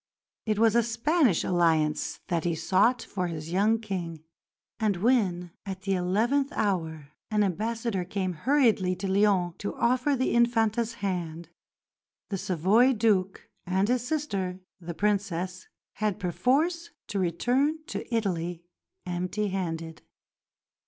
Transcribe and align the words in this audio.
It 0.47 0.57
was 0.57 0.75
a 0.75 0.81
Spanish 0.81 1.43
alliance 1.43 2.21
that 2.29 2.43
he 2.43 2.55
sought 2.55 3.03
for 3.03 3.27
his 3.27 3.51
young 3.51 3.77
King; 3.79 4.23
and 4.79 4.97
when, 4.97 5.51
at 5.63 5.83
the 5.83 5.93
eleventh 5.93 6.51
hour, 6.53 7.09
an 7.29 7.43
ambassador 7.43 8.03
came 8.03 8.33
hurriedly 8.33 8.95
to 8.95 9.07
Lyons 9.07 9.53
to 9.59 9.75
offer 9.75 10.15
the 10.15 10.33
Infanta's 10.33 10.95
hand, 11.05 11.49
the 12.31 12.37
Savoy 12.39 12.93
Duke 12.93 13.47
and 13.67 13.87
his 13.89 14.03
sister, 14.03 14.59
the 14.79 14.95
Princess, 14.95 15.67
had 15.93 16.19
perforce 16.19 16.89
to 17.05 17.19
return 17.19 17.83
to 17.85 18.11
Italy 18.11 18.63
"empty 19.05 19.49
handed." 19.49 20.01